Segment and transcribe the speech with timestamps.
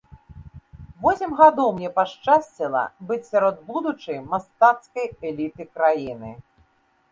[1.03, 2.81] Восем гадоў мне пашчасціла
[3.13, 6.37] быць сярод будучай мастацкай эліты краіны.